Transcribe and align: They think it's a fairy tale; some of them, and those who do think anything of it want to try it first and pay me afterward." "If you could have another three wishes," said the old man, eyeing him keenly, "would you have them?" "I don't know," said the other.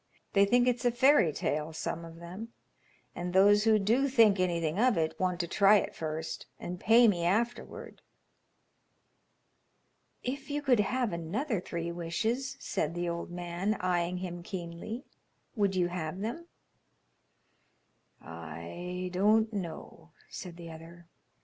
They 0.33 0.45
think 0.45 0.67
it's 0.67 0.83
a 0.83 0.89
fairy 0.89 1.31
tale; 1.31 1.73
some 1.73 2.03
of 2.05 2.15
them, 2.15 2.53
and 3.13 3.33
those 3.33 3.65
who 3.65 3.77
do 3.77 4.07
think 4.07 4.39
anything 4.39 4.79
of 4.79 4.97
it 4.97 5.13
want 5.19 5.39
to 5.41 5.47
try 5.47 5.77
it 5.77 5.95
first 5.95 6.47
and 6.59 6.79
pay 6.79 7.07
me 7.07 7.23
afterward." 7.23 8.01
"If 10.23 10.49
you 10.49 10.63
could 10.63 10.79
have 10.79 11.13
another 11.13 11.61
three 11.61 11.91
wishes," 11.91 12.57
said 12.59 12.95
the 12.95 13.07
old 13.07 13.29
man, 13.29 13.75
eyeing 13.79 14.17
him 14.17 14.41
keenly, 14.41 15.05
"would 15.55 15.75
you 15.75 15.89
have 15.89 16.21
them?" 16.21 16.47
"I 18.19 19.11
don't 19.13 19.53
know," 19.53 20.13
said 20.31 20.57
the 20.57 20.71
other. 20.71 21.09